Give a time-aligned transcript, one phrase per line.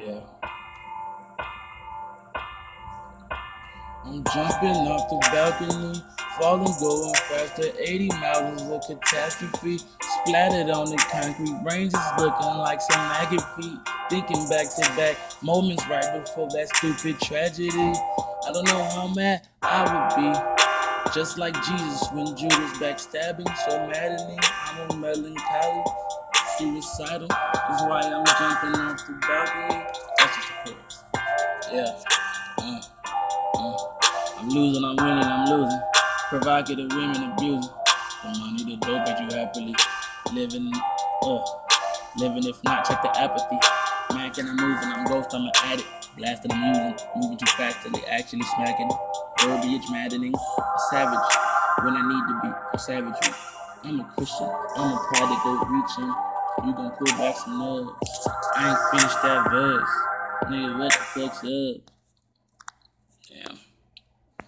[0.00, 0.20] yeah.
[4.04, 6.02] I'm jumping off the balcony,
[6.38, 7.70] falling, going faster.
[7.78, 9.78] 80 miles is a catastrophe.
[9.78, 13.78] Splattered on the concrete, brains is looking like some maggot feet.
[14.08, 17.70] Thinking back to back moments right before that stupid tragedy.
[17.70, 21.12] I don't know how mad I would be.
[21.14, 25.84] Just like Jesus when Judas backstabbing so madly, I'm a melancholy
[26.60, 27.24] suicidal.
[27.24, 29.84] Is why I'm jumping off the balcony.
[30.18, 31.04] That's just the chorus.
[31.72, 32.02] Yeah.
[32.58, 32.80] Uh,
[33.54, 33.76] uh.
[34.38, 35.80] I'm losing, I'm winning, I'm losing.
[36.28, 37.72] Provocative women abusing.
[38.22, 39.74] The money, the dope, but you happily
[40.34, 40.72] living.
[41.22, 41.40] Uh,
[42.18, 43.58] living if not, check the apathy.
[44.14, 44.78] Man, can I move?
[44.82, 45.88] And I'm ghost, I'm an addict.
[46.16, 48.90] Blasting, I'm using, moving too fast till they actually smacking.
[49.40, 51.18] Verbiage maddening, a savage
[51.82, 53.34] when I need to be a savagery.
[53.84, 56.29] I'm a Christian, I'm a prodigal reaching.
[56.64, 57.96] You gon' pull back some nugs.
[58.56, 59.88] I ain't finished that verse.
[60.44, 61.99] Nigga, what the fuck's up?